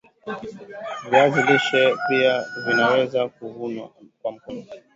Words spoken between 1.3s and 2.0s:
lishe